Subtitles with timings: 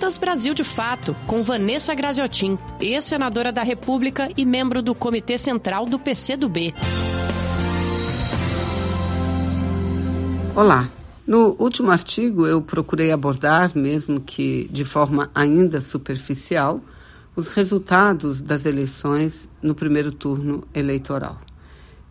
[0.00, 5.84] Conquistas Brasil de Fato, com Vanessa Graziotin, ex-senadora da República e membro do Comitê Central
[5.84, 6.72] do PCdoB.
[10.56, 10.88] Olá.
[11.26, 16.80] No último artigo, eu procurei abordar, mesmo que de forma ainda superficial,
[17.36, 21.38] os resultados das eleições no primeiro turno eleitoral.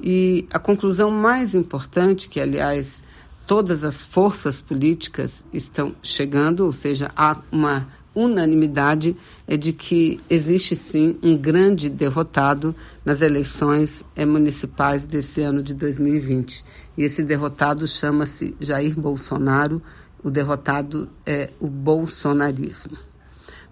[0.00, 3.02] E a conclusão mais importante, que aliás
[3.46, 10.76] todas as forças políticas estão chegando, ou seja, há uma unanimidade, é de que existe
[10.76, 12.74] sim um grande derrotado
[13.04, 16.64] nas eleições eh, municipais desse ano de 2020.
[16.96, 19.82] E esse derrotado chama-se Jair Bolsonaro,
[20.22, 22.96] o derrotado é o bolsonarismo.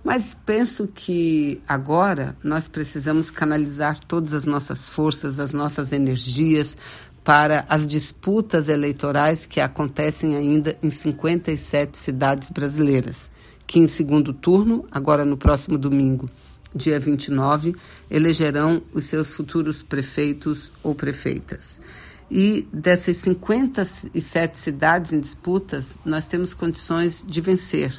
[0.05, 6.77] Mas penso que agora nós precisamos canalizar todas as nossas forças, as nossas energias
[7.23, 13.31] para as disputas eleitorais que acontecem ainda em 57 cidades brasileiras,
[13.65, 16.29] que em segundo turno, agora no próximo domingo,
[16.75, 17.77] dia 29,
[18.11, 21.81] elegerão os seus futuros prefeitos ou prefeitas.
[22.29, 27.95] E dessas 57 cidades em disputas, nós temos condições de vencer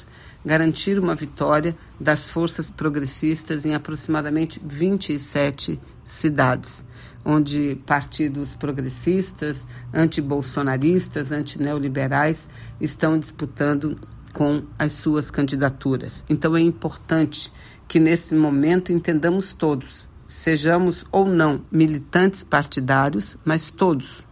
[0.46, 6.84] garantir uma vitória das forças progressistas em aproximadamente 27 cidades,
[7.26, 12.50] onde partidos progressistas, antibolsonaristas, antineoliberais
[12.82, 14.00] estão disputando
[14.34, 16.26] com as suas candidaturas.
[16.30, 17.52] Então é importante
[17.88, 24.26] que nesse momento entendamos todos, sejamos ou não militantes partidários, mas todos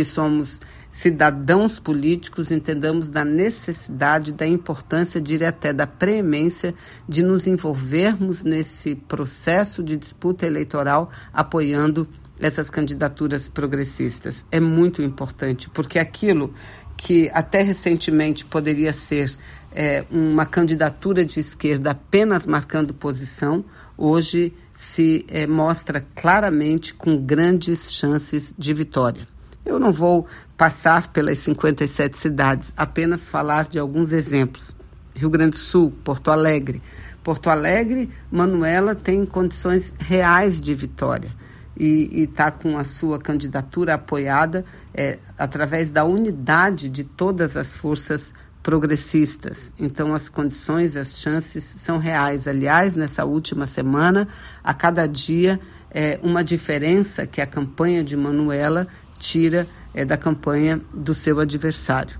[0.00, 6.74] que somos cidadãos políticos entendamos da necessidade, da importância, diria até da preemência
[7.06, 14.42] de nos envolvermos nesse processo de disputa eleitoral apoiando essas candidaturas progressistas.
[14.50, 16.54] É muito importante, porque aquilo
[16.96, 19.36] que até recentemente poderia ser
[19.70, 23.62] é, uma candidatura de esquerda apenas marcando posição,
[23.98, 29.28] hoje se é, mostra claramente com grandes chances de vitória.
[29.70, 30.26] Eu não vou
[30.56, 34.74] passar pelas 57 cidades, apenas falar de alguns exemplos.
[35.14, 36.82] Rio Grande do Sul, Porto Alegre.
[37.22, 41.30] Porto Alegre, Manuela tem condições reais de vitória
[41.76, 48.34] e está com a sua candidatura apoiada é, através da unidade de todas as forças
[48.64, 49.72] progressistas.
[49.78, 52.48] Então, as condições, as chances são reais.
[52.48, 54.26] Aliás, nessa última semana,
[54.64, 55.60] a cada dia,
[55.92, 58.88] é uma diferença que a campanha de Manuela
[59.20, 62.18] tira é, da campanha do seu adversário.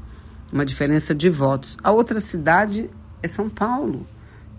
[0.53, 1.77] Uma diferença de votos.
[1.83, 2.91] A outra cidade
[3.23, 4.07] é São Paulo,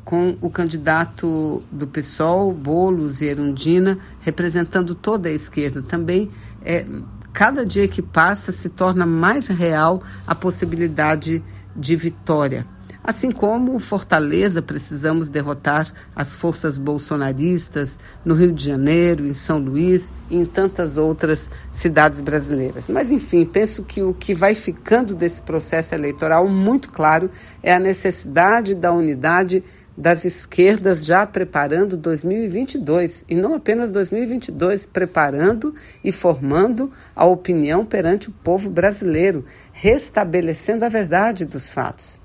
[0.03, 5.81] com o candidato do PSOL, Boulos e Erundina, representando toda a esquerda.
[5.81, 6.31] Também,
[6.63, 6.85] é,
[7.31, 11.43] cada dia que passa, se torna mais real a possibilidade
[11.75, 12.65] de vitória.
[13.03, 20.11] Assim como Fortaleza, precisamos derrotar as forças bolsonaristas no Rio de Janeiro, em São Luís
[20.29, 22.87] e em tantas outras cidades brasileiras.
[22.87, 27.31] Mas, enfim, penso que o que vai ficando desse processo eleitoral muito claro
[27.63, 29.63] é a necessidade da unidade
[29.97, 35.73] das esquerdas já preparando 2022 e não apenas 2022, preparando
[36.03, 42.20] e formando a opinião perante o povo brasileiro, restabelecendo a verdade dos fatos.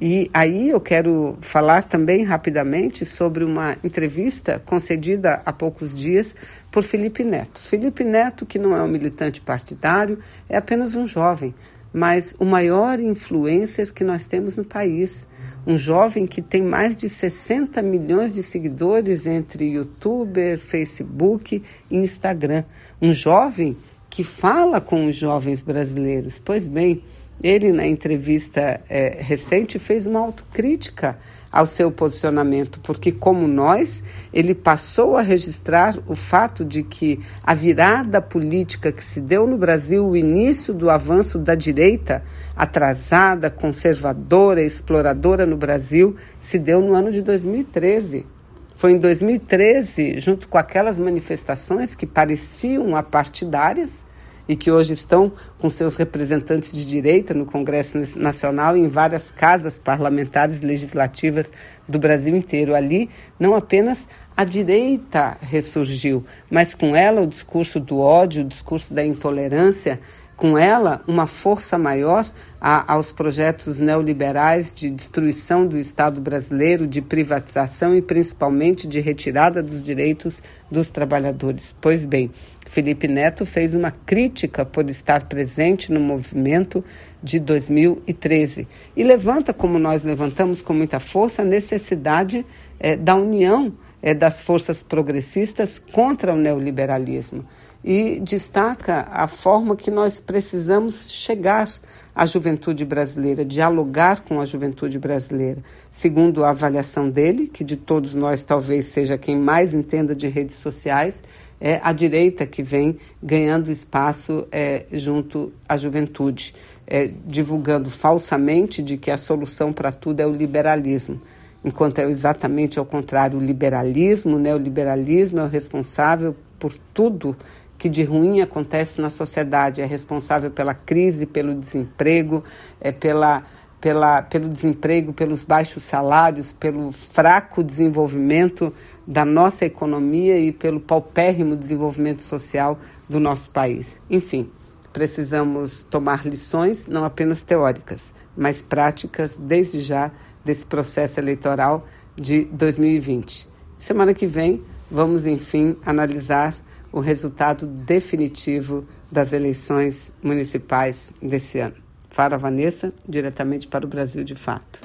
[0.00, 6.34] E aí eu quero falar também rapidamente sobre uma entrevista concedida há poucos dias
[6.70, 7.60] por Felipe Neto.
[7.60, 10.18] Felipe Neto, que não é um militante partidário,
[10.48, 11.54] é apenas um jovem,
[11.92, 15.28] mas o maior influencer que nós temos no país.
[15.64, 22.64] Um jovem que tem mais de 60 milhões de seguidores entre youtuber, Facebook e Instagram.
[23.00, 23.76] Um jovem
[24.10, 26.40] que fala com os jovens brasileiros.
[26.44, 27.02] Pois bem,
[27.42, 31.18] ele, na entrevista é, recente, fez uma autocrítica
[31.54, 34.02] ao seu posicionamento, porque, como nós,
[34.32, 39.56] ele passou a registrar o fato de que a virada política que se deu no
[39.56, 42.24] Brasil, o início do avanço da direita
[42.56, 48.26] atrasada, conservadora, exploradora no Brasil, se deu no ano de 2013.
[48.74, 54.04] Foi em 2013, junto com aquelas manifestações que pareciam apartidárias,
[54.48, 55.32] e que hoje estão
[55.64, 61.50] com seus representantes de direita no Congresso Nacional e em várias casas parlamentares legislativas
[61.88, 62.74] do Brasil inteiro.
[62.74, 63.08] Ali,
[63.40, 64.06] não apenas
[64.36, 70.00] a direita ressurgiu, mas com ela o discurso do ódio, o discurso da intolerância,
[70.36, 72.26] com ela uma força maior
[72.60, 79.62] a, aos projetos neoliberais de destruição do Estado brasileiro, de privatização e principalmente de retirada
[79.62, 81.74] dos direitos dos trabalhadores.
[81.80, 82.30] Pois bem,
[82.66, 85.53] Felipe Neto fez uma crítica por estar presente
[85.92, 86.84] no movimento
[87.22, 88.66] de 2013
[88.96, 92.44] e levanta, como nós levantamos com muita força, a necessidade
[92.78, 93.72] é, da união
[94.04, 97.42] é, das forças progressistas contra o neoliberalismo
[97.82, 101.66] e destaca a forma que nós precisamos chegar
[102.14, 105.62] à juventude brasileira, dialogar com a juventude brasileira.
[105.90, 110.56] Segundo a avaliação dele, que de todos nós talvez seja quem mais entenda de redes
[110.56, 111.22] sociais,
[111.58, 116.54] é a direita que vem ganhando espaço é, junto à juventude,
[116.86, 121.22] é, divulgando falsamente de que a solução para tudo é o liberalismo
[121.64, 127.36] enquanto é exatamente ao contrário, o liberalismo, o neoliberalismo é o responsável por tudo
[127.78, 132.44] que de ruim acontece na sociedade, é responsável pela crise, pelo desemprego,
[132.80, 133.42] é pela,
[133.80, 138.72] pela, pelo desemprego, pelos baixos salários, pelo fraco desenvolvimento
[139.06, 142.78] da nossa economia e pelo paupérrimo desenvolvimento social
[143.08, 144.00] do nosso país.
[144.08, 144.50] Enfim,
[144.92, 150.10] precisamos tomar lições, não apenas teóricas, mas práticas desde já
[150.44, 151.86] desse processo eleitoral
[152.16, 153.48] de 2020.
[153.78, 156.54] Semana que vem, vamos, enfim, analisar
[156.92, 161.74] o resultado definitivo das eleições municipais desse ano.
[162.10, 164.80] Fara Vanessa, diretamente para o Brasil de Fato.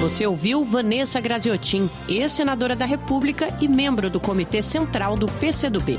[0.00, 5.98] Você ouviu Vanessa Graziotin, ex-senadora da República e membro do Comitê Central do PCdoB.